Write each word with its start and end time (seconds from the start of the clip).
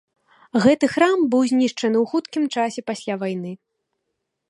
Гэты 0.63 0.85
храм 0.93 1.27
быў 1.35 1.45
знішчаны 1.53 1.97
ў 2.03 2.15
хуткім 2.15 2.43
часе 2.59 2.81
пасля 2.91 3.13
вайны. 3.27 3.51